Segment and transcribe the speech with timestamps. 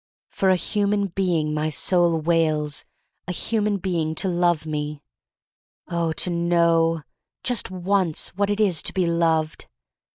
[0.01, 2.85] Oh, for a human being, my soul wails—
[3.27, 5.03] a human being to love me!
[5.89, 7.03] Oh, to know—
[7.45, 9.67] ^just once— what it is to be loved!